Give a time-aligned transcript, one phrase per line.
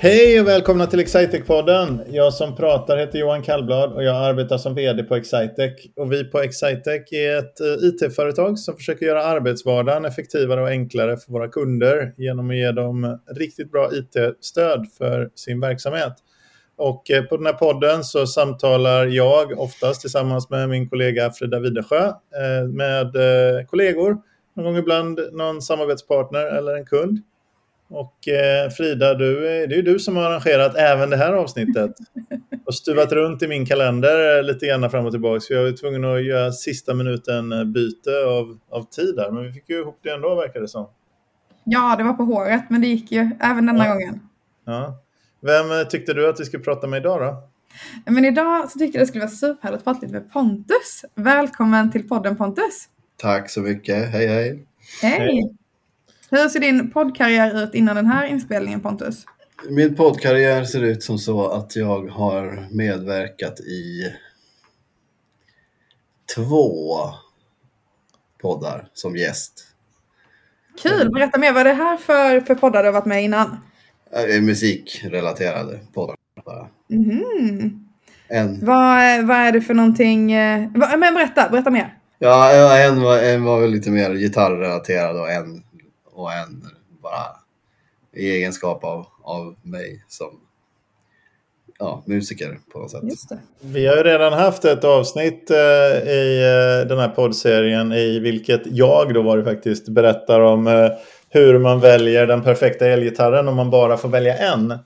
[0.00, 2.04] Hej och välkomna till Excitec-podden.
[2.10, 5.72] Jag som pratar heter Johan Kallblad och jag arbetar som VD på Excitec.
[5.96, 11.16] Och vi på Excitec är ett eh, IT-företag som försöker göra arbetsvardagen effektivare och enklare
[11.16, 16.12] för våra kunder genom att ge dem riktigt bra IT-stöd för sin verksamhet.
[16.76, 21.60] Och eh, på den här podden så samtalar jag oftast tillsammans med min kollega Frida
[21.60, 23.12] Widersjö eh, med
[23.66, 24.16] kollegor,
[24.56, 27.18] någon gång ibland någon samarbetspartner eller en kund
[27.90, 31.90] och eh, Frida, du, det är du som har arrangerat även det här avsnittet.
[32.66, 35.40] Och stuvat runt i min kalender lite grann fram och tillbaka.
[35.40, 39.30] Så jag var tvungen att göra sista minuten eh, byte av, av tid där.
[39.30, 40.88] Men vi fick ju ihop det ändå verkar det som.
[41.64, 43.92] Ja, det var på håret, men det gick ju även denna ja.
[43.92, 44.20] gången.
[44.64, 45.02] Ja.
[45.40, 47.48] Vem eh, tyckte du att vi skulle prata med idag då?
[48.12, 51.04] Men idag så tyckte jag det skulle vara superhärligt att prata lite med Pontus.
[51.14, 52.88] Välkommen till podden Pontus.
[53.16, 54.12] Tack så mycket.
[54.12, 54.66] Hej hej.
[55.02, 55.18] Hej.
[55.18, 55.58] hej.
[56.30, 59.24] Hur ser din poddkarriär ut innan den här inspelningen Pontus?
[59.68, 64.12] Min poddkarriär ser ut som så att jag har medverkat i
[66.34, 66.96] två
[68.42, 69.64] poddar som gäst.
[70.82, 71.10] Kul!
[71.12, 73.56] Berätta mer, vad är det här för, för poddar du har varit med innan?
[74.40, 76.16] Musikrelaterade poddar.
[76.90, 77.88] Mm.
[78.28, 78.66] En.
[78.66, 80.32] Vad, vad är det för någonting?
[80.32, 81.94] Eh, men berätta, berätta mer.
[82.18, 85.62] Ja, en var, en var väl lite mer gitarrrelaterad och en
[86.18, 86.64] och en
[87.02, 87.26] bara
[88.12, 90.40] i egenskap av, av mig som
[91.78, 93.02] ja, musiker på något sätt.
[93.60, 95.56] Vi har ju redan haft ett avsnitt eh,
[96.08, 96.42] i
[96.82, 100.90] eh, den här poddserien i vilket jag då var det faktiskt berättar om eh,
[101.28, 104.78] hur man väljer den perfekta elgitarren om man bara får välja en.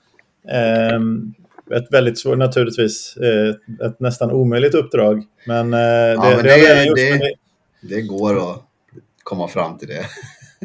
[0.49, 1.33] Ehm,
[1.71, 3.49] ett väldigt svårt, naturligtvis, eh,
[3.87, 5.23] ett nästan omöjligt uppdrag.
[5.47, 6.55] Men, eh, det, ja, men det,
[6.95, 7.33] det, det,
[7.81, 8.61] det går att
[9.23, 10.05] komma fram till det.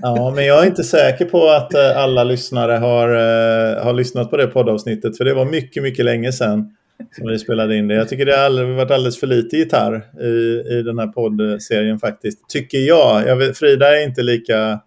[0.02, 4.30] Ja, men jag är inte säker på att eh, alla lyssnare har, uh, har lyssnat
[4.30, 5.16] på det poddavsnittet.
[5.16, 6.76] För det var mycket, mycket länge sedan
[7.16, 7.94] som vi spelade in det.
[7.94, 12.48] Jag tycker det har varit alldeles för lite gitarr i, i den här poddserien faktiskt.
[12.48, 13.28] Tycker jag.
[13.28, 14.80] jag vet, Frida är inte lika,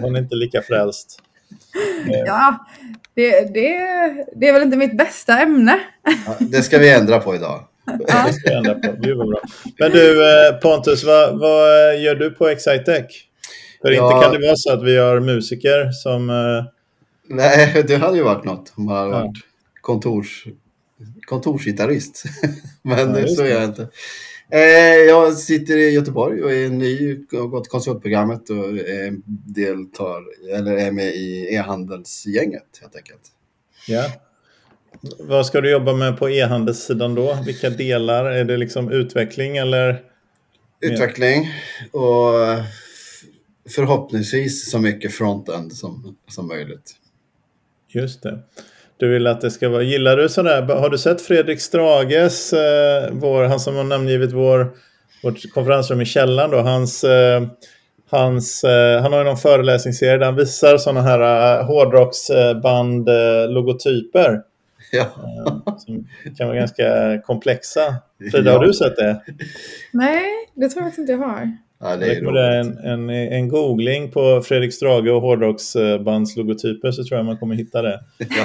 [0.00, 1.18] hon är inte lika frälst.
[2.26, 2.66] Ja,
[3.14, 3.70] det, det,
[4.36, 5.78] det är väl inte mitt bästa ämne.
[6.26, 7.64] Ja, det ska vi ändra på idag.
[7.86, 8.24] Ja.
[8.26, 8.92] Det ska vi ändra på.
[9.00, 9.40] Gud vad bra.
[9.78, 13.06] Men du eh, Pontus, vad, vad gör du på Excitec?
[13.84, 14.12] För ja.
[14.12, 16.30] inte kan det vara så att vi har musiker som...
[16.30, 16.64] Uh...
[17.28, 19.18] Nej, det hade ju varit något om man hade ja.
[19.18, 19.36] varit
[19.80, 20.46] kontors,
[21.26, 22.22] kontorsgitarrist.
[22.82, 23.88] Men ja, så är jag inte.
[24.50, 24.60] Eh,
[25.08, 29.14] jag sitter i Göteborg och är ny och har gått konsultprogrammet och är,
[29.54, 30.22] deltar,
[30.56, 33.22] eller är med i e-handelsgänget helt enkelt.
[33.88, 34.04] Ja.
[35.18, 37.38] Vad ska du jobba med på e-handelssidan då?
[37.46, 38.24] Vilka delar?
[38.24, 40.02] Är det liksom utveckling eller?
[40.80, 41.52] Utveckling
[41.92, 42.32] och
[43.70, 46.92] förhoppningsvis så mycket frontend som, som möjligt.
[47.88, 48.38] Just det.
[48.96, 53.10] Du vill att det ska vara, gillar du sådär, har du sett Fredrik Strages, eh,
[53.12, 54.70] vår, han som har namngivit vår,
[55.22, 57.42] vårt konferensrum i källaren då, hans, eh,
[58.10, 64.40] hans, eh, han har ju någon föreläsningsserie där han visar sådana här eh, hårdrocksband-logotyper.
[64.92, 65.00] Ja.
[65.00, 65.06] Eh,
[65.78, 66.08] som
[66.38, 67.94] kan vara ganska komplexa.
[68.30, 68.58] Frida, ja.
[68.58, 69.22] har du sett det?
[69.92, 71.56] Nej, det tror jag faktiskt inte jag har.
[71.80, 77.26] Ja, det är en, en, en googling på Fredrik Strage och hårdrocksbandslogotyper så tror jag
[77.26, 78.00] man kommer hitta det.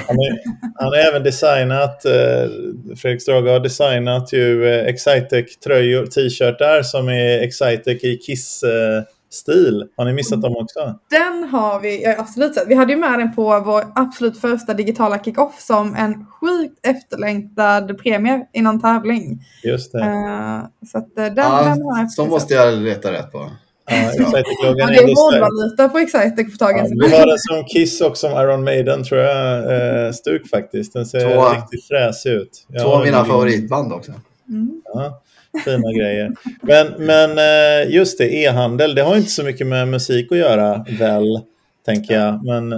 [0.08, 0.40] Han, är,
[0.76, 2.50] han har även designat, eh,
[2.98, 9.88] Fredrik Strage har designat ju eh, Excitec-tröjor, t-shirtar som är Excitec i Kiss eh, stil.
[9.98, 11.00] Har ni missat dem också?
[11.10, 12.68] Den har vi ja, absolut sett.
[12.68, 17.98] Vi hade ju med den på vår absolut första digitala kick-off som en sjukt efterlängtad
[17.98, 19.42] premie i någon tävling.
[19.64, 20.00] Just det.
[20.00, 23.50] Uh, så att, uh, den, ja, den har jag så måste jag leta rätt på.
[23.92, 26.86] Ja, ja, det är hårdvaluta på Excitec för tagen.
[26.90, 30.06] Ja, vi har den som Kiss och som Iron Maiden tror jag.
[30.06, 30.94] Eh, stuk faktiskt.
[30.94, 32.66] Den ser två, riktigt fräsig ut.
[32.82, 34.12] två av mina favoritband också.
[34.50, 34.82] Mm.
[34.94, 35.22] Ja.
[35.66, 36.32] Fina grejer.
[36.62, 40.86] Men, men eh, just det, e-handel, det har inte så mycket med musik att göra
[41.00, 41.42] väl,
[41.86, 42.46] tänker jag.
[42.46, 42.70] Men...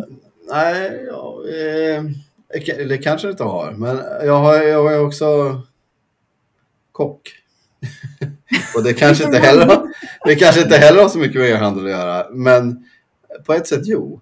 [0.49, 2.03] Nej, ja, eh,
[2.87, 3.71] det kanske det inte har.
[3.71, 5.61] Men jag har, jag är också
[6.91, 7.21] kock.
[8.75, 9.81] Och det kanske, inte heller,
[10.25, 12.27] det kanske inte heller har så mycket med e-handel att göra.
[12.31, 12.85] Men
[13.45, 14.21] på ett sätt jo.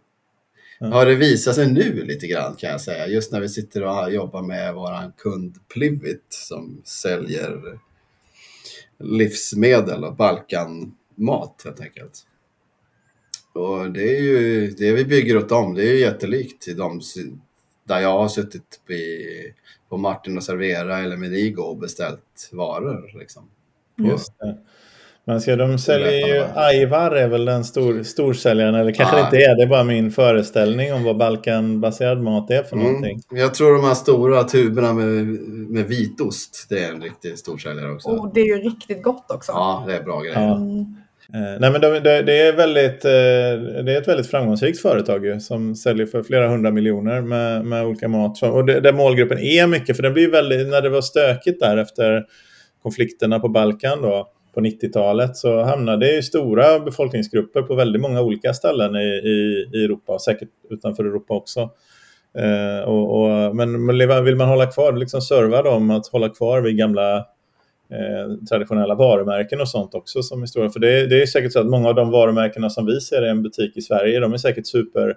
[0.82, 3.08] Har det visat sig nu lite grann kan jag säga.
[3.08, 7.80] Just när vi sitter och jobbar med vår kund Plivit som säljer
[9.00, 12.26] livsmedel och Balkanmat helt enkelt.
[13.54, 17.02] Och det är ju det vi bygger åt dem, det är ju jättelikt till dem
[17.84, 18.82] där jag har suttit
[19.90, 23.20] på Martin och Servera eller Menigo och beställt varor.
[23.20, 23.50] Liksom.
[23.98, 24.58] Just det.
[25.28, 29.26] Man ska, de säljer ju, Aivar är väl den stor, storsäljaren, eller kanske ja.
[29.26, 32.88] inte är, det är bara min föreställning om vad Balkanbaserad mat är för mm.
[32.88, 33.22] någonting.
[33.32, 35.26] Jag tror de här stora tuberna med,
[35.70, 38.10] med vitost, det är en riktig storsäljare också.
[38.10, 39.52] Och det är ju riktigt gott också.
[39.52, 40.40] Ja, det är bra grejer.
[40.40, 40.56] Ja.
[40.56, 40.96] Mm.
[41.34, 45.40] Eh, nej, men det, det, är väldigt, eh, det är ett väldigt framgångsrikt företag ju,
[45.40, 48.44] som säljer för flera hundra miljoner med, med olika mat.
[48.44, 51.78] Och det, där målgruppen är mycket, för det blir väldigt, när det var stökigt där
[51.78, 52.26] efter
[52.84, 54.28] konflikterna på Balkan då,
[54.60, 59.86] på 90-talet så hamnade ju stora befolkningsgrupper på väldigt många olika ställen i, i, i
[59.86, 61.70] Europa och säkert utanför Europa också.
[62.38, 66.78] Eh, och, och, men vill man hålla kvar, liksom serva dem att hålla kvar vid
[66.78, 67.26] gamla
[67.92, 70.70] Eh, traditionella varumärken och sånt också som är stora.
[70.70, 73.30] För det, det, är säkert så att många av de varumärkena som vi ser i
[73.30, 75.16] en butik i Sverige, de är säkert super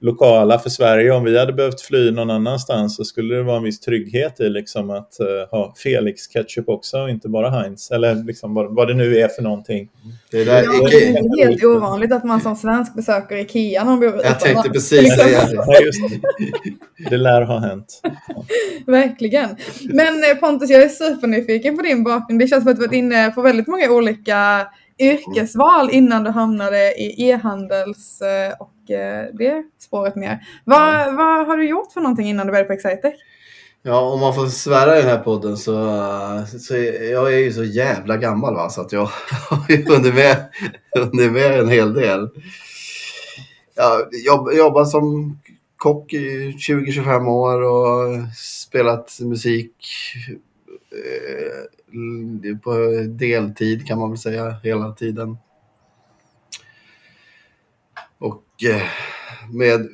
[0.00, 1.12] lokala för Sverige.
[1.12, 4.48] Om vi hade behövt fly någon annanstans så skulle det vara en viss trygghet i
[4.48, 7.90] liksom att uh, ha Felix ketchup också och inte bara Heinz.
[7.90, 9.88] Eller liksom vad, vad det nu är för någonting.
[10.30, 14.00] Det, där, ja, det är helt ovanligt att man som svensk besöker Ikea när man
[14.00, 15.54] bor Jag tänkte precis säga det.
[15.54, 17.10] Ja, just det.
[17.10, 18.00] Det lär ha hänt.
[18.02, 18.44] Ja.
[18.86, 19.48] Verkligen.
[19.84, 22.40] Men eh, Pontus, jag är supernyfiken på din bakgrund.
[22.40, 24.66] Det känns som att du varit inne på väldigt många olika
[24.98, 30.46] yrkesval innan du hamnade i e-handels eh, och eh, det spåret mer.
[30.64, 31.16] Vad, mm.
[31.16, 33.14] vad har du gjort för någonting innan du började på Excitec?
[33.82, 35.72] Ja, om man får svära i den här podden så,
[36.60, 36.76] så
[37.12, 39.00] jag är ju så jävla gammal va, så att jag
[39.50, 40.36] har hunnit med,
[40.94, 42.28] hunnit med en hel del.
[44.24, 45.38] Jag jobbat som
[45.76, 49.74] kock i 20-25 år och spelat musik
[50.92, 51.77] eh,
[52.62, 52.74] på
[53.08, 55.36] deltid kan man väl säga hela tiden.
[58.18, 58.82] Och eh,
[59.52, 59.88] med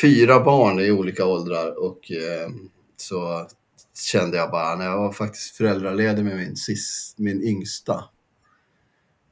[0.00, 2.50] fyra barn i olika åldrar och eh,
[2.96, 3.48] så
[3.94, 8.04] kände jag bara när jag var faktiskt föräldraledig med min, sist, min yngsta.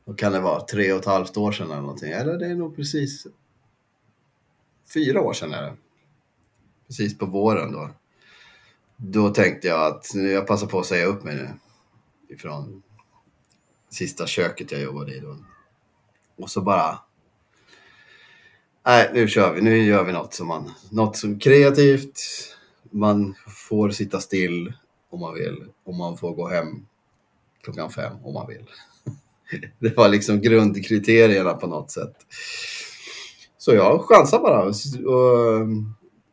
[0.04, 2.12] Då kan det vara tre och ett halvt år sedan eller någonting.
[2.12, 3.26] Eller det är nog precis
[4.94, 5.76] fyra år sedan är det.
[6.86, 7.90] Precis på våren då.
[8.96, 11.48] Då tänkte jag att jag passar på att säga upp mig nu
[12.32, 12.82] ifrån
[13.90, 15.36] sista köket jag jobbade i då.
[16.36, 16.98] Och så bara...
[18.86, 19.60] Nej, nu kör vi.
[19.60, 20.70] Nu gör vi något som man...
[20.90, 22.20] Något som kreativt.
[22.90, 23.34] Man
[23.68, 24.72] får sitta still
[25.10, 25.64] om man vill.
[25.84, 26.86] Och man får gå hem
[27.62, 28.66] klockan fem om man vill.
[29.78, 32.16] Det var liksom grundkriterierna på något sätt.
[33.58, 34.62] Så jag chansar bara.
[35.14, 35.66] Och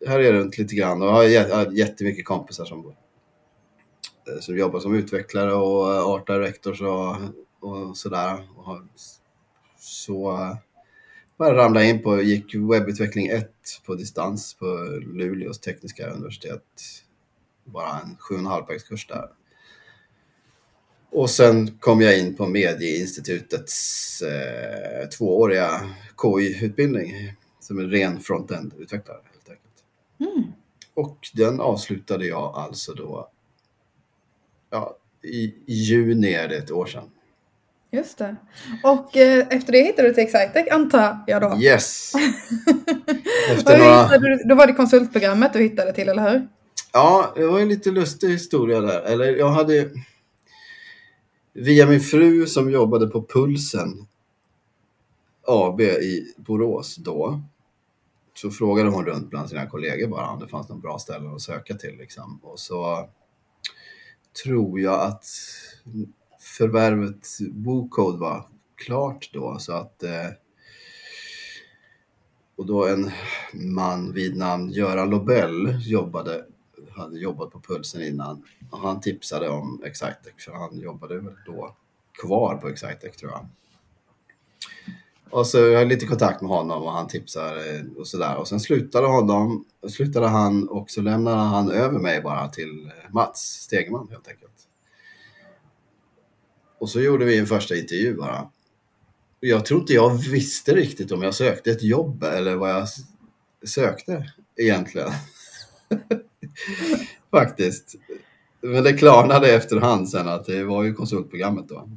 [0.07, 2.81] här är runt lite grann och jag har jättemycket kompisar som
[4.39, 7.15] som jobbar som utvecklare och eh, art directors och,
[7.59, 8.49] och sådär.
[8.55, 8.81] Och
[9.77, 10.57] så eh,
[11.37, 13.51] bara ramlade in på, gick webbutveckling 1
[13.85, 14.65] på distans på
[15.13, 16.63] Luleås tekniska universitet.
[17.63, 19.29] Bara en 7,5 poängskurs där.
[21.11, 25.89] Och sen kom jag in på Medieinstitutets eh, tvååriga
[26.21, 29.83] KI-utbildning som en ren front-end-utvecklare helt enkelt.
[30.19, 30.51] Mm.
[30.93, 33.29] Och den avslutade jag alltså då
[34.69, 37.09] ja, i juni är det ett år sedan.
[37.91, 38.35] Just det.
[38.83, 41.57] Och eh, efter det hittade du till Excitec antar jag då?
[41.57, 42.13] Yes.
[43.51, 44.17] efter några...
[44.17, 46.47] du, då var det konsultprogrammet du hittade till, eller hur?
[46.93, 49.01] Ja, det var en lite lustig historia där.
[49.01, 49.89] Eller jag hade
[51.53, 54.07] via min fru som jobbade på Pulsen
[55.47, 57.41] AB i Borås då.
[58.33, 61.41] Så frågade hon runt bland sina kollegor bara om det fanns någon bra ställe att
[61.41, 61.97] söka till.
[61.97, 62.39] Liksom.
[62.43, 63.09] Och så
[64.43, 65.25] tror jag att
[66.57, 70.29] förvärvet Bocode var klart då så att eh,
[72.55, 73.11] och då en
[73.53, 76.45] man vid namn Göran Lobell jobbade,
[76.91, 81.75] hade jobbat på Pulsen innan och han tipsade om Exitec, för han jobbade väl då
[82.21, 83.47] kvar på Exitec tror jag.
[85.31, 88.35] Och så jag hade lite kontakt med honom och han tipsar eh, och sådär.
[88.35, 93.13] Och sen slutade, honom, slutade han och så lämnade han över mig bara till eh,
[93.13, 94.51] Mats Stegman helt enkelt.
[96.79, 98.49] Och så gjorde vi en första intervju bara.
[99.39, 102.87] Jag tror inte jag visste riktigt om jag sökte ett jobb eller vad jag
[103.65, 105.11] sökte egentligen.
[107.31, 107.95] Faktiskt.
[108.61, 111.89] Men det klarnade efterhand sen att det var ju konsultprogrammet då.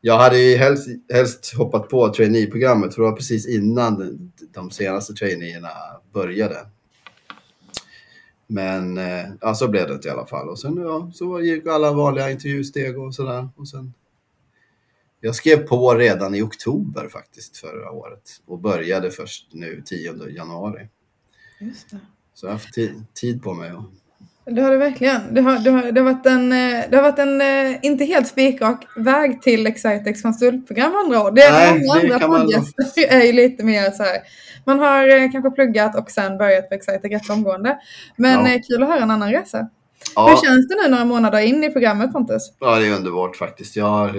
[0.00, 5.12] Jag hade ju helst, helst hoppat på trainee-programmet för det var precis innan de senaste
[5.12, 5.68] traineerna
[6.12, 6.66] började.
[8.46, 10.48] Men eh, ja, så blev det i alla fall.
[10.48, 13.48] Och sen ja, så gick alla vanliga intervjusteg och sådär.
[13.56, 13.94] Och sen,
[15.20, 20.88] jag skrev på redan i oktober faktiskt förra året och började först nu 10 januari.
[21.60, 22.00] Just det.
[22.34, 22.74] Så jag har haft
[23.14, 23.84] tid på mig att
[24.46, 25.34] Det har det verkligen.
[25.34, 28.04] Det har, det har, det har varit en, eh, det har varit en eh, inte
[28.04, 31.30] helt spikrak väg till Excitex konsultprogram andra år.
[31.32, 32.48] Det är Nej, många det andra man-
[33.08, 34.18] är ju lite mer så här.
[34.64, 37.78] Man har eh, kanske pluggat och sen börjat på Excitex rätt omgående.
[38.16, 38.58] Men Ja.
[38.68, 39.58] kul att höra en annan resa.
[39.58, 39.68] Hur
[40.16, 42.52] Ja, känns det nu några månader in i programmet Pontus?
[42.60, 43.76] ja, det är underbart faktiskt.
[43.76, 44.10] Ja,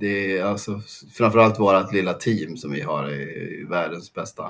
[0.00, 0.80] det är alltså
[1.14, 4.44] framförallt vårt lilla team som vi har är världens bästa.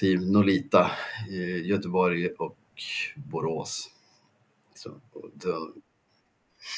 [0.00, 0.90] Team Nolita
[1.30, 2.56] i Göteborg och
[3.16, 3.90] Borås.
[4.74, 4.90] Så,
[5.34, 5.70] då,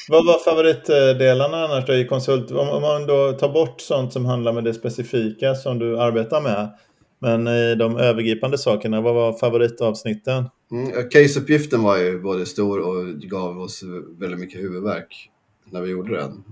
[0.09, 2.51] Vad var favoritdelarna annars då i konsult?
[2.51, 6.41] Om, om man då tar bort sånt som handlar med det specifika som du arbetar
[6.41, 6.77] med.
[7.19, 10.49] Men i de övergripande sakerna, vad var favoritavsnitten?
[10.71, 13.83] Mm, Caseuppgiften var ju både stor och gav oss
[14.19, 15.29] väldigt mycket huvudvärk
[15.65, 16.43] när vi gjorde den.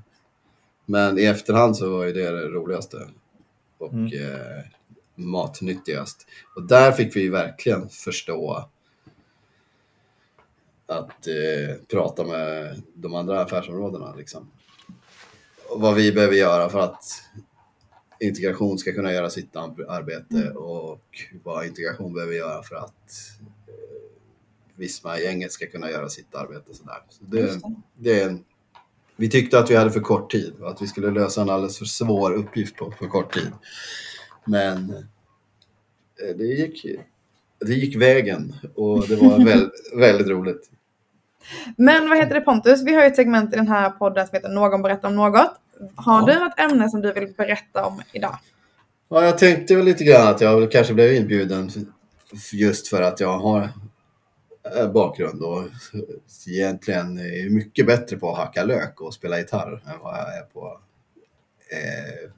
[0.85, 2.97] Men i efterhand så var ju det det roligaste
[3.77, 4.05] och Mm.
[4.05, 4.63] eh,
[5.15, 6.27] matnyttigast.
[6.55, 8.69] Och där fick vi verkligen förstå
[10.87, 14.15] att eh, prata med de andra affärsområdena.
[14.15, 14.51] Liksom.
[15.69, 17.03] Och vad vi behöver göra för att
[18.19, 21.01] integration ska kunna göra sitt ar- arbete och
[21.43, 23.19] vad integration behöver göra för att
[23.67, 23.73] eh,
[24.75, 26.73] Visma-gänget ska kunna göra sitt arbete.
[26.73, 27.03] Sådär.
[27.09, 27.59] Så det.
[27.95, 28.43] det är en,
[29.15, 31.77] vi tyckte att vi hade för kort tid och att vi skulle lösa en alldeles
[31.77, 33.51] för svår uppgift på för kort tid.
[34.45, 36.85] Men eh, det gick,
[37.65, 39.69] det gick vägen och det var väl,
[39.99, 40.69] väldigt roligt.
[41.77, 42.83] Men vad heter det Pontus?
[42.83, 45.51] Vi har ju ett segment i den här podden som heter Någon berättar om något.
[45.95, 46.33] Har Ja.
[46.33, 48.39] du något ämne som du vill berätta om idag?
[49.09, 51.69] Ja, jag tänkte väl lite grann att jag kanske blev inbjuden
[52.53, 53.69] just för att jag har
[54.77, 55.63] eh, bakgrund och
[56.47, 60.41] egentligen är mycket bättre på att hacka lök och spela gitarr än vad jag är
[60.53, 60.79] på
[61.71, 62.31] eh,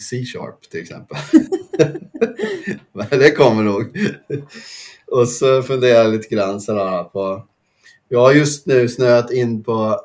[0.00, 1.18] C-sharp till exempel.
[2.92, 3.98] Men det kommer nog.
[5.06, 7.46] Och så funderar jag lite grann sådär på...
[8.08, 10.00] Jag har just nu snöat in på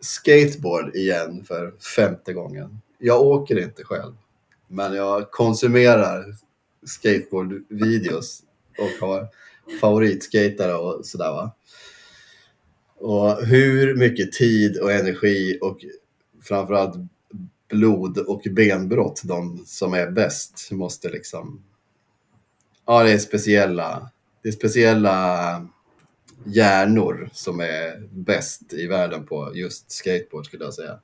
[0.00, 2.80] skateboard igen för femte gången.
[2.98, 4.14] Jag åker inte själv.
[4.68, 6.24] Men jag konsumerar
[6.86, 8.42] skateboardvideos
[8.78, 9.28] och har
[9.80, 11.54] favoritskatare och sådär va.
[12.98, 15.84] Och hur mycket tid och energi och
[16.42, 16.94] framförallt
[17.68, 21.62] blod och benbrott de som är bäst måste liksom...
[22.86, 24.10] Ja, det är speciella,
[24.42, 25.68] det är speciella
[26.44, 31.00] hjärnor som är bäst i världen på just skateboard skulle jag säga.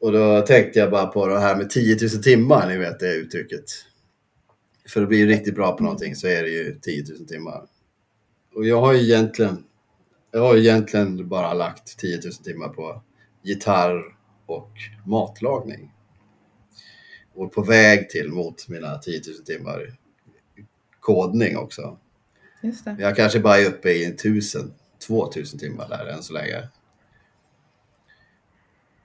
[0.00, 3.14] Och då tänkte jag bara på det här med 10 000 timmar, ni vet det
[3.14, 3.64] uttrycket.
[4.88, 7.66] För att bli riktigt bra på någonting så är det ju 10 000 timmar.
[8.54, 9.64] Och jag har ju egentligen,
[10.30, 13.02] jag har ju egentligen bara lagt 10 000 timmar på
[13.42, 14.02] gitarr
[14.46, 14.70] och
[15.06, 15.92] matlagning.
[17.34, 19.96] Och på väg till mot mina 10 000 timmar
[21.00, 21.98] kodning också.
[22.62, 22.96] Just det.
[22.98, 24.74] Jag kanske bara är uppe i 1000,
[25.06, 26.68] 2000 timmar där än så länge.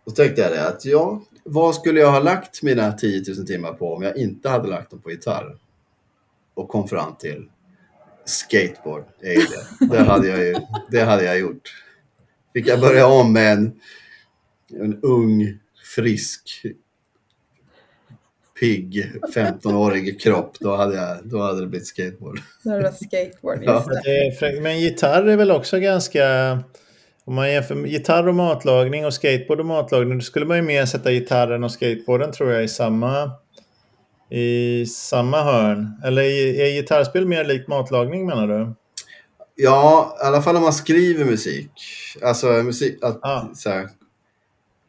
[0.05, 3.73] Då tänkte jag det att ja, vad skulle jag ha lagt mina 10 000 timmar
[3.73, 5.57] på om jag inte hade lagt dem på gitarr?
[6.53, 7.49] Och kom fram till
[8.25, 9.03] skateboard.
[9.89, 10.55] Det hade jag ju,
[10.91, 11.83] det hade jag gjort.
[12.53, 13.79] Fick jag börja om med en,
[14.73, 15.59] en ung,
[15.95, 16.65] frisk,
[18.59, 22.39] pigg, 15-årig kropp, då hade, jag, då hade det blivit skateboard.
[22.63, 23.59] Nu är det skateboard.
[23.63, 23.85] Ja.
[24.05, 26.59] Är Men gitarr är väl också ganska...
[27.25, 30.63] Om man jämför med gitarr och matlagning och skateboard och matlagning, då skulle man ju
[30.63, 33.31] mer sätta gitarren och skateboarden tror jag i samma,
[34.31, 36.01] i samma hörn.
[36.05, 38.73] Eller är gitarrspel mer likt matlagning menar du?
[39.55, 41.71] Ja, i alla fall om man skriver musik.
[42.23, 43.51] Alltså musik, att, Ja.
[43.55, 43.89] så här,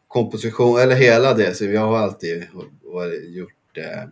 [0.09, 1.55] komposition, eller hela det.
[1.57, 2.47] Så jag har alltid
[2.83, 4.05] varit, gjort, eh,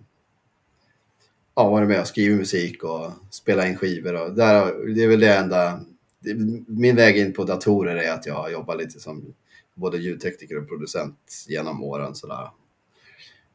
[1.55, 4.23] ja, varit med och skrivit musik och spelat in skivor.
[4.23, 5.81] Och där, det är väl det enda,
[6.21, 6.35] det,
[6.67, 9.35] min väg in på datorer är att jag har jobbat lite som
[9.75, 12.15] både ljudtekniker och producent genom åren.
[12.15, 12.51] Sådär.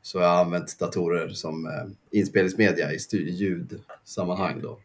[0.01, 4.61] Så jag har använt datorer som eh, inspelningsmedia i ljudsammanhang.
[4.61, 4.79] Då.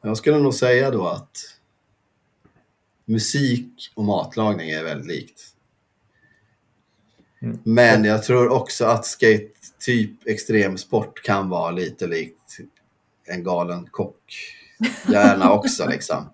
[0.00, 1.36] Jag skulle nog säga då att
[3.04, 5.54] musik och matlagning är väldigt likt.
[7.42, 7.58] Mm.
[7.64, 9.50] Men jag tror också att skate,
[9.86, 12.58] typ extremsport, kan vara lite likt
[13.28, 14.54] en galen kock.
[15.08, 16.30] Gärna också liksom.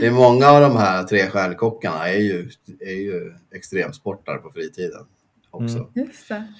[0.00, 5.06] Det är många av de här trestjärnkockarna är ju, är ju extremsportare på fritiden
[5.50, 5.76] också.
[5.76, 5.90] Mm.
[5.94, 6.52] Just det.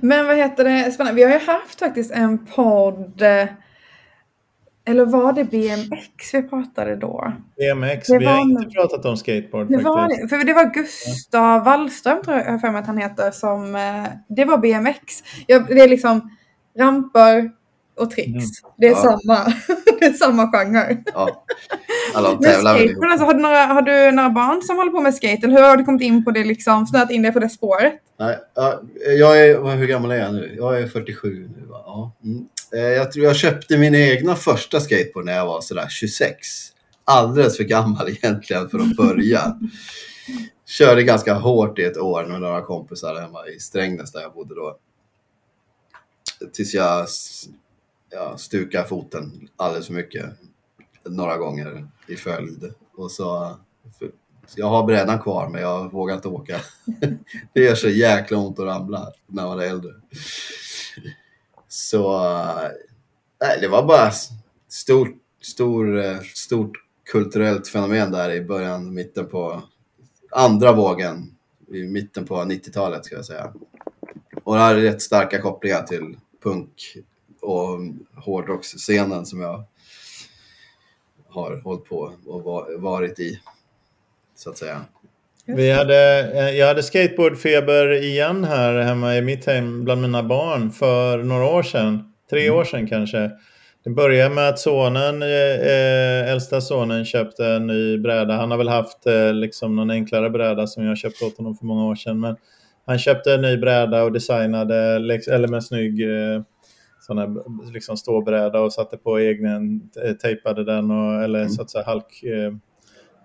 [0.00, 1.16] Men vad heter det, spännande.
[1.16, 3.46] Vi har ju haft faktiskt en podd, eh,
[4.86, 7.32] eller var det BMX vi pratade då?
[7.56, 10.22] BMX, Det vi har var inte nog- pratat om skateboard Det var, faktiskt.
[10.22, 13.74] det, för det var Gustav Wallström tror jag jag för mig att han heter som,
[13.74, 15.02] eh, det var BMX.
[15.46, 16.30] Ja, det är liksom
[16.78, 17.50] ramper
[17.96, 18.28] och tricks.
[18.30, 18.72] Mm.
[18.76, 18.96] Det är Ja.
[18.96, 19.52] samma.
[20.00, 20.96] det är samma genre.
[21.14, 21.44] Ja.
[22.18, 22.44] Ihop.
[22.44, 25.38] skateboard, alltså, har, du några, har du några barn som håller på med skate?
[25.46, 27.94] Eller hur har du kommit in på det, liksom, snöat in dig på det spåret?
[28.18, 28.80] Nej, ja,
[29.18, 30.54] jag är, hur gammal är jag nu?
[30.58, 31.66] Jag är 47 nu.
[31.66, 31.82] Va?
[31.86, 32.12] Ja.
[32.24, 32.44] Mm.
[32.72, 36.36] Eh, jag tror jag köpte min egna första skateboard när jag var sådär 26.
[37.04, 39.60] Alldeles för gammal egentligen för att börja.
[40.66, 44.54] Körde ganska hårt i ett år med några kompisar hemma i Strängnäs där jag bodde
[44.54, 44.78] då.
[46.52, 47.06] Tills jag
[48.10, 50.24] ja, stukade foten alldeles för mycket.
[51.08, 52.74] Några gånger i följd.
[52.96, 53.56] Och så,
[53.98, 54.10] för,
[54.56, 56.60] jag har brädan kvar men jag vågar inte åka.
[57.52, 59.92] Det gör så jäkla ont att ramla när man är äldre.
[61.74, 62.20] Så
[63.40, 64.10] nej, det var bara
[64.68, 66.72] stort, stor, eh, stort
[67.04, 69.62] kulturellt fenomen där i början, mitten på
[70.30, 71.36] andra vågen,
[71.68, 73.54] i mitten på 90-talet ska jag säga.
[74.44, 76.96] Och det har rätt starka kopplingar till punk
[77.40, 77.80] och
[78.24, 79.64] hårdrocksscenen som jag
[81.28, 82.42] har hållit på och
[82.82, 83.40] varit i,
[84.34, 84.84] så att säga.
[85.46, 90.70] Vi hade, eh, jag hade skateboardfeber igen här hemma i mitt hem bland mina barn
[90.70, 92.12] för några år sedan.
[92.30, 93.30] Tre år sedan kanske.
[93.84, 98.34] Det började med att sonen, eh, äldsta sonen köpte en ny bräda.
[98.34, 101.66] Han har väl haft eh, liksom någon enklare bräda som jag köpte åt honom för
[101.66, 102.20] många år sedan.
[102.20, 102.36] Men
[102.86, 104.76] han köpte en ny bräda och designade,
[105.28, 106.42] eller med snygg eh,
[107.00, 107.28] sån här
[107.72, 112.24] liksom ståbräda och satte på egen, eh, tejpade den och, eller så att säga halk...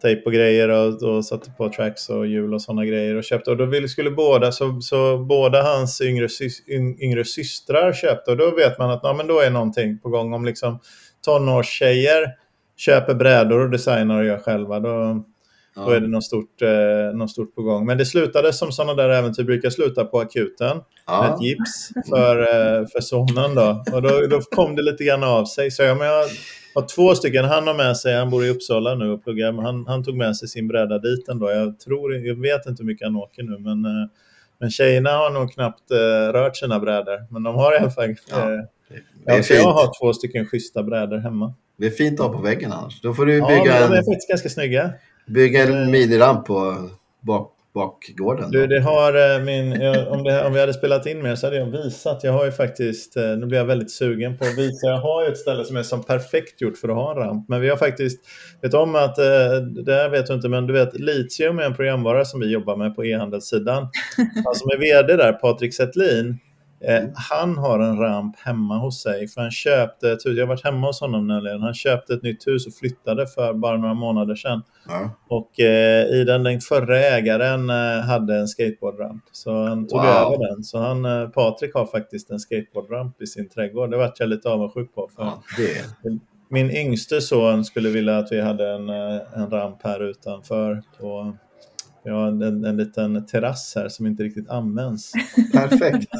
[0.01, 3.51] Tejp och grejer och, och satte på tracks och hjul och sådana grejer och köpte.
[3.51, 8.31] Och då ville, skulle båda, så, så båda hans yngre, sys, yng- yngre systrar köpte
[8.31, 10.33] och då vet man att ja, men då är någonting på gång.
[10.33, 10.79] Om liksom
[11.25, 12.25] tonårstjejer
[12.77, 15.23] köper brädor och designar och gör själva då,
[15.75, 17.85] då är det något stort, eh, något stort på gång.
[17.85, 20.77] Men det slutade som sådana där äventyr brukar sluta på akuten.
[20.77, 21.35] Med Ja.
[21.35, 23.83] ett gips för, eh, för sonen då.
[23.93, 25.71] Och då, då kom det lite grann av sig.
[25.71, 26.25] Så jag, men jag
[26.75, 27.45] har två stycken.
[27.45, 30.15] Han har med sig, han bor i Uppsala nu och pluggar, men han, han tog
[30.17, 31.49] med sig sin bräda dit ändå.
[31.51, 34.07] Jag, tror, jag vet inte hur mycket han åker nu, men, eh,
[34.59, 35.97] men tjejerna har nog knappt eh,
[36.33, 37.33] rört sina brädor.
[37.33, 38.15] Men de har i alla fall...
[38.31, 38.49] Ja,
[39.27, 41.53] Eh, ja, jag har två stycken schyssta brädor hemma.
[41.77, 43.01] det är fint att ha på väggen annars.
[43.01, 44.91] Då får du Ja, bygga, men de är en, faktiskt ganska snygga.
[45.27, 46.89] bygga en miniramp på
[47.21, 48.51] bak, bakgården.
[48.51, 51.47] Du, det har eh, min, jag, om, det, om vi hade spelat in mer så
[51.47, 52.23] hade jag visat.
[52.23, 54.87] Jag har ju faktiskt, eh, nu blir jag väldigt sugen på att visa.
[54.87, 57.49] Jag har ju ett ställe som är som perfekt gjort för att ha en ramp.
[57.49, 58.19] Men vi har faktiskt,
[58.61, 59.25] vet om att, eh,
[59.85, 62.75] det här vet du inte, men du vet Litium är en programvara som vi jobbar
[62.75, 63.87] med på e-handelssidan.
[64.45, 66.39] Han som är vd där, Patrik Zettlin,
[66.81, 69.27] eh, han har en ramp hemma hos sig.
[69.27, 71.61] För han köpte ett hus, jag har varit hemma hos honom nämligen.
[71.61, 74.61] Han köpte ett nytt hus och flyttade för bara några månader sedan.
[74.87, 75.09] Ja.
[75.29, 79.23] Och eh, i den, den förra ägaren eh, hade en skateboardramp.
[79.31, 80.07] Så han tog Wow.
[80.07, 80.63] över den.
[80.63, 83.91] Så han, eh, Patrik har faktiskt en skateboardramp i sin trädgård.
[83.91, 85.09] Det vart jag lite avundsjuk på.
[85.15, 86.19] För Ja, det.
[86.51, 90.81] Min yngste son skulle vilja att vi hade en, eh, en ramp här utanför.
[90.99, 91.37] På,
[92.09, 95.11] vi har en, en, en liten terrass här som inte riktigt används.
[95.53, 96.11] Perfekt.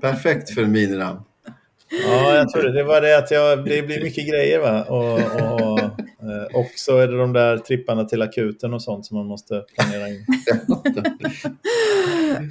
[0.00, 1.28] Perfekt för miniramp.
[2.06, 2.72] Ja, jag tror det.
[2.72, 4.82] Det var det att jag, det blir mycket grejer va.
[4.82, 5.12] Och,
[5.60, 5.80] och,
[6.30, 9.64] eh, och så är det de där tripparna till akuten och sånt som man måste
[9.74, 10.26] planera in.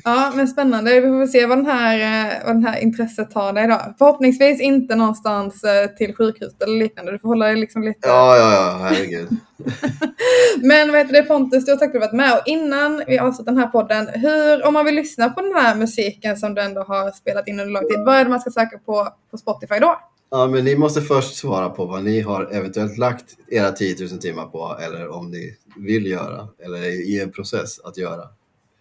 [0.03, 1.01] Ja, men spännande.
[1.01, 3.81] Vi får se vad, den här, eh, vad den här intresset tar dig då.
[3.97, 7.11] Förhoppningsvis inte någonstans eh, till sjukhuset eller liknande.
[7.11, 7.99] Du får hålla dig liksom lite...
[8.07, 9.29] Ja, ja, ja, herregud.
[10.61, 12.33] Men vad heter det Pontus, stort tack för att du varit med.
[12.33, 15.75] Och innan vi avslutar den här podden, hur, om man vill lyssna på den här
[15.75, 18.51] musiken som du ändå har spelat in under lång tid, vad är det man ska
[18.51, 19.99] söka på på Spotify då?
[20.31, 24.19] Ja, men ni måste först svara på vad ni har eventuellt lagt era 10 000
[24.19, 28.23] timmar på eller om ni vill göra eller är i en process att göra.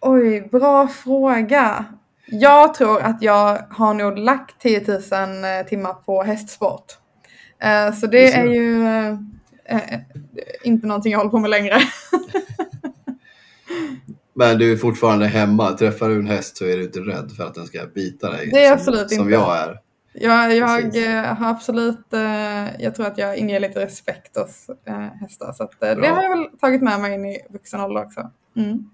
[0.01, 1.85] Oj, bra fråga.
[2.25, 4.99] Jag tror att jag har nog lagt 10 000
[5.69, 6.85] timmar på hästsport.
[7.59, 8.83] Eh, Så det är ju
[9.71, 9.99] eh,
[10.63, 11.75] inte någonting jag håller på med längre.
[14.33, 15.71] Men du är fortfarande hemma.
[15.71, 18.49] Träffar du en häst så är du inte rädd för att den ska bita dig.
[18.53, 19.31] Det är som, absolut Som inte.
[19.33, 19.79] jag är.
[20.13, 24.67] Jag, jag eh, har absolut, eh, jag tror att jag inger lite respekt hos
[25.19, 25.53] hästar.
[25.53, 28.31] Så det har jag väl tagit med mig in i vuxen ålder också.
[28.57, 28.89] Mm.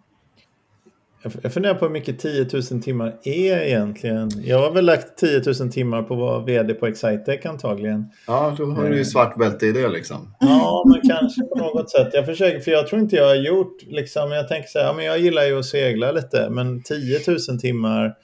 [1.41, 4.31] Jag funderar på hur mycket 10 000 timmar är egentligen.
[4.43, 8.05] Jag har väl lagt 10 000 timmar på att vara vd på Excitec antagligen.
[8.27, 10.35] Ja, då har du ju svart bälte i det liksom.
[10.39, 12.09] Ja, men kanske på något sätt.
[12.13, 14.93] Jag försöker, för jag tror inte jag har gjort, liksom, jag tänker så här, ja,
[14.93, 18.15] men jag gillar ju att segla lite, men 10 000 timmar,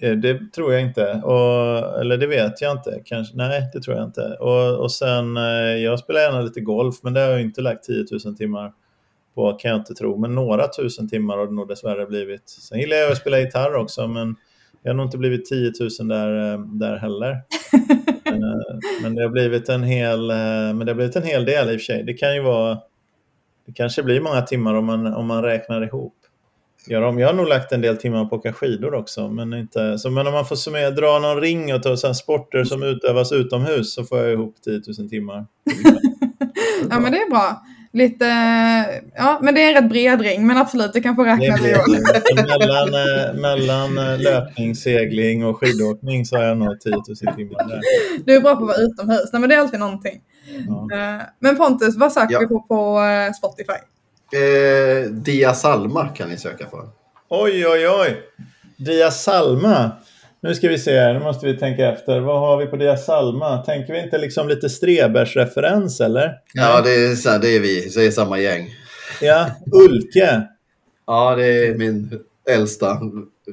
[0.00, 1.20] eh, det tror jag inte.
[1.24, 3.00] Och, eller det vet jag inte.
[3.04, 4.36] Kanske, nej, det tror jag inte.
[4.40, 7.84] Och, och sen, eh, jag spelar gärna lite golf, men det har jag inte lagt
[7.84, 8.72] 10 000 timmar
[9.34, 10.18] på, kan jag inte tro.
[10.18, 12.48] Men några tusen timmar har det nog dessvärre blivit.
[12.48, 14.36] Sen gillar jag att spela gitarr också, men
[14.82, 17.36] jag har nog inte blivit 10 000 där, eh, där heller.
[18.26, 21.70] Eh, men det har blivit en hel, eh, men det har blivit en hel del
[21.70, 22.02] i och för sig.
[22.02, 22.78] Det kan ju vara,
[23.66, 26.14] det kanske blir många timmar om man, om man räknar ihop.
[26.86, 29.28] Jag har, jag har nog lagt en del timmar på att åka skidor också.
[29.28, 32.64] Men, inte, så, men om man får summera, dra någon ring och ta sen sporter
[32.64, 35.46] som utövas utomhus så får jag ihop 10 000 timmar.
[36.90, 37.62] ja men det är bra.
[37.94, 38.24] Lite,
[39.16, 42.58] ja men det är en rätt bred ring men absolut du kan få räkna det.
[42.58, 47.04] mellan, eh, mellan eh, löpning, segling och skidåkning så har jag nog 10 000
[47.36, 47.80] timmar där.
[48.24, 50.20] Du är bra på att vara utomhus, Nej, men det är alltid någonting.
[50.68, 50.96] Ja.
[50.96, 52.40] Eh, men Pontus, vad söker ja.
[52.40, 53.00] vi på på
[53.38, 53.78] Spotify?
[54.38, 56.88] Eh, Dia Salma kan ni söka på.
[57.28, 58.22] Oj, oj, oj.
[58.76, 59.90] Dia Salma.
[60.44, 62.20] Nu ska vi se här, nu måste vi tänka efter.
[62.20, 63.58] Vad har vi på Dia Salma?
[63.58, 66.32] Tänker vi inte liksom lite Strebers referens eller?
[66.54, 67.90] Ja, det är, det är vi.
[67.94, 68.70] Det är samma gäng.
[69.20, 70.42] Ja, Ulke.
[71.06, 72.98] ja, det är min äldsta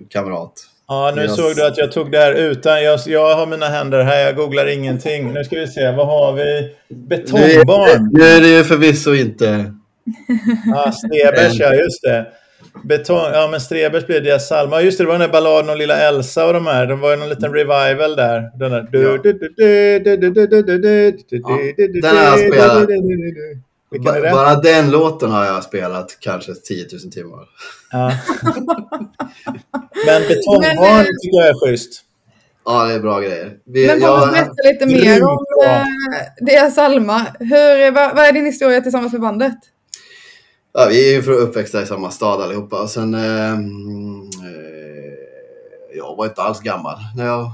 [0.09, 0.53] kamrat.
[0.87, 1.35] Ja, nu yes.
[1.35, 2.83] såg du att jag tog det här utan.
[2.83, 5.33] Jag, jag har mina händer här, jag googlar ingenting.
[5.33, 6.75] Nu ska vi se, vad har vi?
[6.95, 8.09] Betongbarn.
[8.13, 9.73] Nu är det ju förvisso inte
[10.75, 12.25] ah, Strebers, ja just det.
[12.83, 14.81] Betong, ja men Strebers blev Dia Salma.
[14.81, 16.85] Just det, det var den där balladen om lilla Elsa och de här.
[16.85, 18.57] Det var ju någon liten revival där.
[18.59, 18.87] Den där.
[22.01, 22.87] Den har jag spelat.
[24.33, 27.39] Bara den låten har jag spelat kanske 10 000 timmar.
[27.91, 28.11] Ja.
[30.05, 32.03] men Betongbarn tycker jag är schysst.
[32.65, 33.57] Ja, det är bra grejer.
[33.65, 35.85] Vi, men jag, berätta lite mer om eh,
[36.45, 37.25] Dia Salma.
[37.39, 39.57] Hur, vad, vad är din historia tillsammans med bandet?
[40.73, 42.87] Ja, vi är ju uppväxta i samma stad allihopa.
[42.87, 46.97] Sen, ehm, eh, jag var inte alls gammal.
[47.15, 47.51] När jag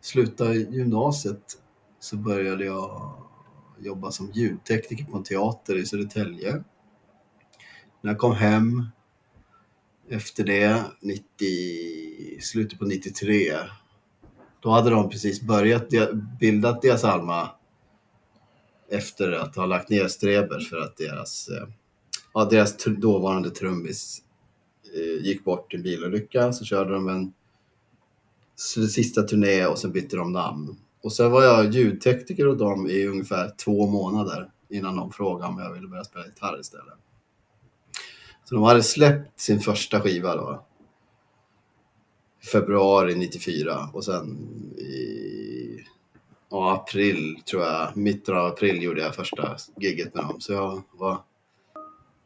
[0.00, 1.58] slutade gymnasiet
[2.00, 3.12] så började jag
[3.78, 6.52] jobba som ljudtekniker på en teater i Södertälje.
[8.00, 8.86] När jag kom hem
[10.10, 13.52] efter det, 90, slutet på 93,
[14.60, 15.88] då hade de precis börjat
[16.40, 17.50] bildat deras Alma
[18.92, 21.68] efter att ha lagt ner Strebers för att deras, eh,
[22.34, 24.22] ja, deras dåvarande trummis
[24.94, 26.52] eh, gick bort i en bilolycka.
[26.52, 27.32] Så körde de en
[28.88, 30.76] sista turné och sen bytte de namn.
[31.02, 35.58] Och sen var jag ljudtekniker åt dem i ungefär två månader innan de frågade om
[35.58, 36.98] jag ville börja spela gitarr istället.
[38.44, 40.66] Så de hade släppt sin första skiva då.
[42.42, 44.36] I februari 94 och sen
[44.78, 45.41] i
[46.52, 50.40] ja, april tror jag, mitten av april gjorde jag första giget med dem.
[50.40, 51.18] Så jag, var,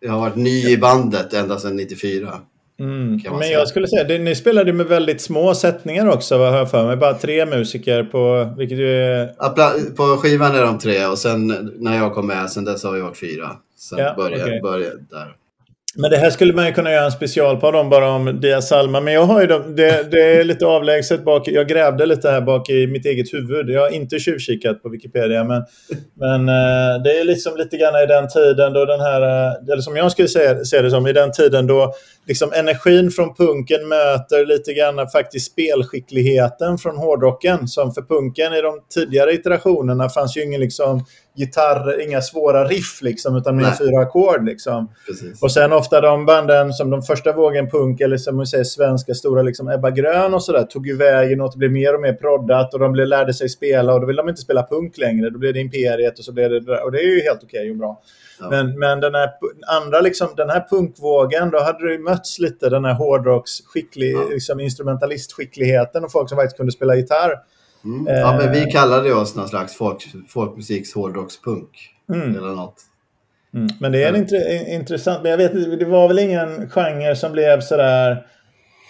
[0.01, 2.41] jag har varit ny i bandet ända sedan 94.
[2.79, 3.21] Mm.
[3.25, 3.59] Men säga.
[3.59, 6.97] jag skulle säga, det, ni spelade med väldigt små sättningar också, vad jag för mig.
[6.97, 9.35] Bara tre musiker på, vilket ju är...
[9.39, 11.47] Ja, på skivan är de tre och sen
[11.79, 13.57] när jag kom med, sen dess har vi varit fyra.
[13.79, 14.61] Sen ja, började, okay.
[14.61, 15.37] började där.
[15.99, 19.01] Men det här skulle man ju kunna göra en specialpodd om bara om Dia Salma.
[19.01, 21.49] Men jag har ju de, det, det, är lite avlägset bak.
[21.49, 23.71] Jag grävde lite här bak i mitt eget huvud.
[23.71, 25.45] Jag har inte tjuvkikat på Wikipedia.
[25.45, 25.65] Men,
[26.15, 29.83] men eh, det är liksom lite grann i den tiden då den här, eh, eller
[29.83, 31.93] som jag skulle säga, se det som, i den tiden då
[32.27, 37.69] liksom energin från punken möter lite grann faktiskt spelskickligheten från hårdrocken.
[37.69, 41.05] Som för punken i de tidigare iterationerna fanns ju ingen liksom
[41.37, 44.45] gitarr, inga svåra riff liksom, utan med fyra ackord.
[44.45, 44.91] Liksom.
[45.43, 49.15] Och sen ofta de banden som de första vågen punk eller som man säger svenska
[49.15, 52.13] stora liksom Ebba Grön och sådär tog ju vägen och det blev mer och mer
[52.13, 55.31] proddat och de blev, lärde sig spela och då vill de inte spela punk längre.
[55.31, 56.85] Då blev det Imperiet och så blev det där.
[56.85, 58.03] Och det är ju helt okej okay och bra.
[58.41, 58.51] Ja.
[58.51, 59.31] Men, men den här
[59.83, 64.29] andra liksom, den här punkvågen, då hade det ju mötts lite den här hårdrocksskicklig, ja.
[64.31, 67.35] liksom instrumentalistskickligheten och folk som faktiskt kunde spela gitarr.
[67.87, 68.07] Mm.
[68.07, 68.69] Ja, men vi eh.
[68.73, 71.71] kallade oss någon slags folk, folkmusiks hårdrockspunk.
[72.15, 72.37] Mm.
[72.37, 72.83] Eller något.
[73.55, 73.69] Mm.
[73.81, 74.33] Men det är en int
[74.69, 78.27] intressant, men jag vet det var väl ingen genre som blev sådär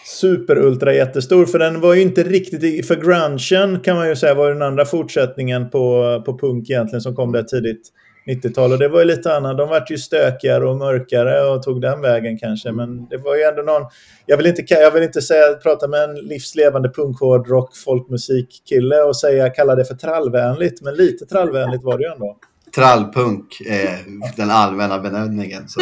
[0.06, 1.46] super ultra jättestor.
[1.46, 4.84] För den var ju inte riktigt, för grungen kan man ju säga var den andra
[4.84, 7.92] fortsättningen på, på punk egentligen som kom där tidigt.
[8.26, 9.58] 90-tal och det var ju lite annat.
[9.58, 12.72] De vart ju stökigare och mörkare och tog den vägen kanske.
[12.72, 13.82] Men det var ju ändå någon...
[14.26, 19.16] Jag vill inte, jag vill inte säga, prata med en livslevande punkhård rock folkmusikkille och
[19.16, 20.82] säga, kalla det för trallvänligt.
[20.82, 22.36] Men lite trallvänligt var det ju ändå.
[22.76, 23.98] Trallpunk är
[24.36, 25.68] den allmänna benämningen.
[25.68, 25.80] Så.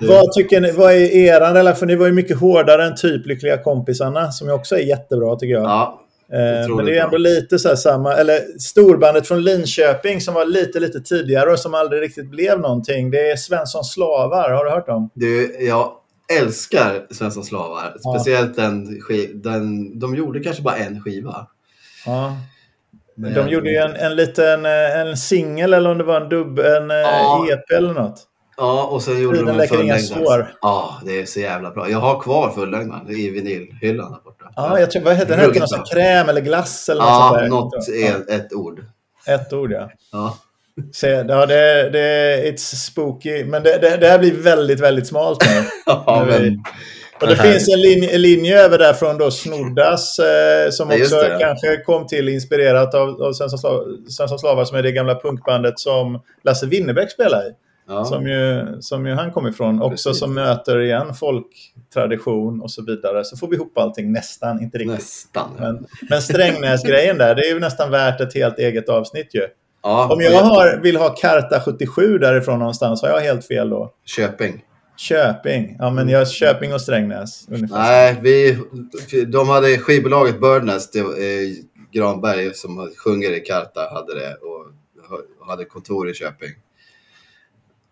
[0.00, 1.88] Vad tycker ni, vad är eran relation?
[1.88, 5.54] Ni var ju mycket hårdare än typ Lyckliga kompisarna som ju också är jättebra tycker
[5.54, 5.64] jag.
[5.64, 10.80] Ja, men det är ändå lite så samma, eller storbandet från Linköping som var lite,
[10.80, 13.10] lite tidigare och som aldrig riktigt blev någonting.
[13.10, 15.10] Det är Svensson Slavar, har du hört dem?
[15.14, 15.92] Du, jag
[16.40, 17.96] älskar Svensson Slavar.
[18.02, 18.14] Ja.
[18.14, 19.00] Speciellt den,
[19.42, 21.46] den, de gjorde kanske bara en skiva.
[22.06, 22.36] Ja.
[23.16, 23.34] Men...
[23.34, 26.90] De gjorde ju en, en liten en singel eller om det var en dubb, en
[26.90, 27.46] eh, ja.
[27.52, 28.28] EP eller något.
[28.56, 30.54] Ja, och sen gjorde Tiden de en sår.
[30.60, 31.90] Ja, det är så jävla bra.
[31.90, 34.44] Jag har kvar fullängdaren i vinylhyllan där borta.
[34.56, 35.84] Ja, jag tror, vad heter den?
[35.92, 37.48] Kräm eller glass eller något Ja, sånt där?
[37.48, 37.74] något
[38.28, 38.84] Ja, är ett ord.
[39.26, 39.90] Ett ord, ja.
[40.12, 40.38] Ja.
[40.94, 43.44] Se, ja, det, det, it's spooky.
[43.44, 45.62] Men det, det, det här blir väldigt, väldigt smalt nu.
[45.86, 46.62] Ja, vi- men,
[47.20, 50.96] Och det finns en linje, en linje över där från då Snoddas eh, som Ja,
[51.00, 51.36] också det.
[51.40, 56.66] kanske kom till inspirerat av, av Svensson Slavar som är det gamla punkbandet som Lasse
[56.66, 57.50] Winnerbäck spelar i.
[57.86, 58.04] ja.
[58.04, 59.82] Som, ju, som ju han kom ifrån.
[59.82, 60.20] Också Precis.
[60.20, 63.24] som möter igen folktradition och så vidare.
[63.24, 64.94] Så får vi ihop allting nästan, inte riktigt.
[64.94, 65.50] Nästan.
[65.58, 69.46] Men, men Strängnäs-grejen där, det är ju nästan värt ett helt eget avsnitt ju.
[69.82, 73.94] Ja, Om jag har, vill ha Karta 77 därifrån någonstans, har jag helt fel då?
[74.04, 74.64] Köping.
[74.96, 75.76] Köping.
[75.78, 77.48] Ja, men jag Köping och Strängnäs.
[77.48, 77.76] Ungefär.
[77.76, 78.58] Nej, vi,
[79.26, 81.54] de hade skivbolaget Birdnest, det eh,
[81.92, 86.50] Granberg som sjunger i Karta, hade det och hade kontor i Köping.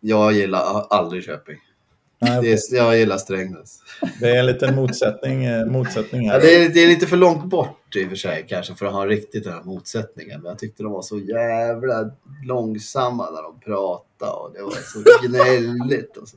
[0.05, 1.59] Jag gillar aldrig Köping.
[2.21, 3.79] Nej, är, jag gillar Strängnäs.
[4.21, 6.41] Det är en liten motsättning, eh, motsättning Ja, här.
[6.41, 8.93] det, är, det är lite för långt bort i och för sig kanske för att
[8.93, 10.41] ha riktigt den här motsättningen.
[10.43, 12.11] Men jag tyckte de var så jävla
[12.47, 16.17] långsamma när de pratade och det var så gnälligt.
[16.17, 16.37] Och så.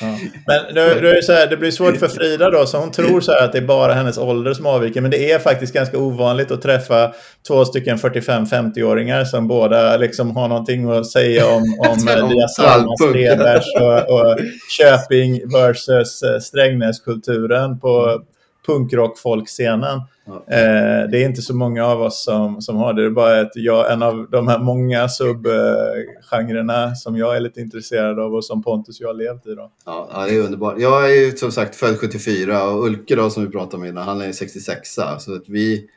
[0.00, 0.06] Ja.
[0.46, 3.20] Men det, det, är så här, det blir svårt för Frida då, så hon tror
[3.20, 5.00] så att det är bara hennes ålder som avviker.
[5.00, 7.12] Men det är faktiskt ganska ovanligt att träffa
[7.48, 12.98] två stycken 45-50-åringar som båda liksom har någonting att säga om, om Om Dias Almas,
[12.98, 13.10] trallpunk.
[13.10, 14.38] Strebers och, och
[14.78, 18.22] Köping versus eh, Strängnäskulturen på
[18.66, 20.00] punkrockfolkscenen.
[20.26, 23.02] Eh, det är inte så många av oss som, som har det.
[23.02, 27.60] Det är bara ett, jag, en av de här många subgenrerna som jag är lite
[27.60, 29.54] intresserad av och som Pontus och jag har levt i.
[29.54, 29.72] Då.
[29.84, 30.78] Ja, ja, det är underbart.
[30.78, 34.04] Jag är ju som sagt född 74 och Ulke då som vi pratade om innan,
[34.04, 35.02] han är 66 så
[35.34, 35.88] att vi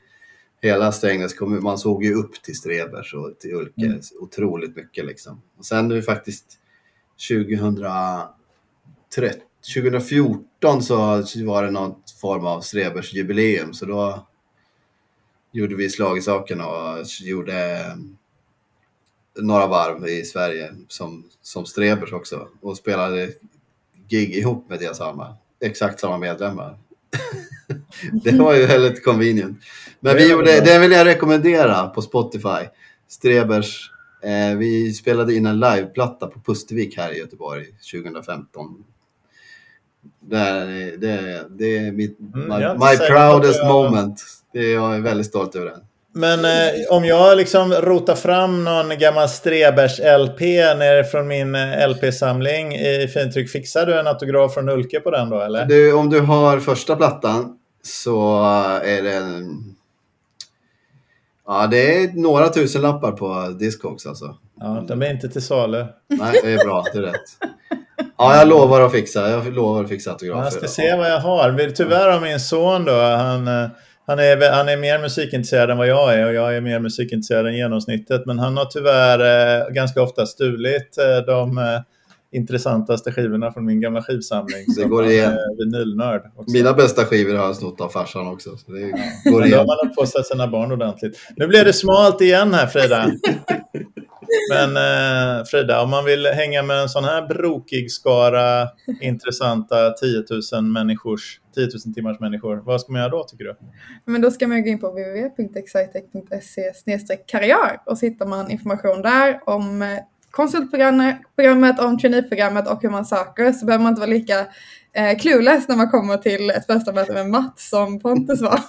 [0.61, 3.99] Hela Strängnäs kommun, man såg ju upp till Strebers och till Ulke Mm.
[4.21, 5.41] otroligt mycket liksom.
[5.57, 6.45] Och sen nu faktiskt
[7.29, 8.33] 2013,
[9.73, 10.43] 2014
[10.81, 14.27] så var det någon form av Strebers jubileum så då
[15.51, 17.81] gjorde vi slag i saken och gjorde
[19.39, 23.29] några varv i Sverige som, som Strebers också och spelade
[24.07, 25.37] gig ihop med Diaz Alma.
[25.61, 26.77] Exakt samma medlemmar.
[28.23, 29.59] det var ju väldigt convenient.
[29.99, 32.67] Men vi gjorde, det vill jag rekommendera på Spotify.
[33.07, 33.91] Strebers.
[34.23, 38.83] Eh, vi spelade in en liveplatta på Pustervik här i Göteborg 2015.
[40.21, 44.23] Det är, det, är- det är mitt, Mm, my, my proudest jag- moment.
[44.53, 45.79] Det är, jag är väldigt stolt över den.
[46.13, 53.07] Men eh, om jag liksom rotar fram någon gammal Strebers-LP från min eh, LP-samling i
[53.13, 55.65] fintryck, fixar du en autograf från Ulke på den då eller?
[55.65, 58.43] Du, om du har första plattan så
[58.83, 59.75] är det en...
[61.47, 64.37] Ja, det är några tusen lappar på Discogs alltså.
[64.59, 65.85] Ja, de är inte till salu.
[66.07, 66.83] Nej, det är bra.
[66.93, 67.13] Det är rätt.
[68.19, 69.29] Ja, jag lovar att fixa.
[69.29, 70.43] Jag lovar att fixa autografer.
[70.43, 71.69] Jag ska se vad jag har.
[71.69, 73.67] Tyvärr har min son då, han, eh,
[74.07, 77.47] han, är, han är mer musikintresserad än vad jag är och jag är mer musikintresserad
[77.47, 78.25] än genomsnittet.
[78.25, 81.81] Men han har tyvärr eh, ganska ofta stulit eh, de eh,
[82.31, 84.65] intressantaste skivorna från min gamla skivsamling.
[84.77, 85.37] Det går han igen.
[85.57, 86.21] vinylnörd.
[86.35, 86.51] också.
[86.51, 88.49] Mina bästa skivor har jag snott av farsan också.
[88.57, 88.91] Så det går
[89.25, 89.65] Men då har igen.
[89.65, 91.19] man uppfostrat sina barn ordentligt.
[91.35, 93.11] Nu blev det smalt igen här Frida.
[94.51, 98.67] Men eh, Frida, om man vill hänga med en sån här brokig skara
[99.01, 103.55] intressanta 10 000 människors, 10 000 timmars människor, vad ska man göra då tycker du?
[104.05, 109.39] Men då ska man gå in på www.excitec.se karriär och så hittar man information där
[109.45, 109.87] om eh,
[110.31, 114.47] konsultprogrammet, om traineeprogrammet och hur man söker så behöver man inte vara lika
[114.93, 118.59] eh, clueless när man kommer till ett första möte med Mats som Pontus var.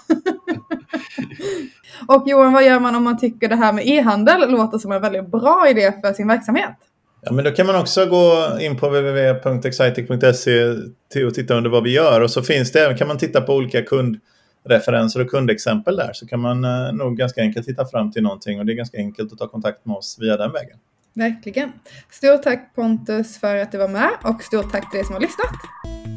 [2.16, 5.02] och Johan, vad gör man om man tycker det här med e-handel låter som en
[5.02, 6.76] väldigt bra idé för sin verksamhet?
[7.22, 10.74] Ja, men då kan man också gå in på www.excitec.se
[11.12, 13.54] till och titta under vad vi gör och så finns det, kan man titta på
[13.54, 18.22] olika kundreferenser och kundexempel där så kan man eh, nog ganska enkelt hitta fram till
[18.22, 20.78] någonting och det är ganska enkelt att ta kontakt med oss via den vägen.
[21.14, 21.72] Verkligen.
[22.10, 25.20] Stort tack Pontus för att du var med och stort tack till er som har
[25.20, 26.09] lyssnat.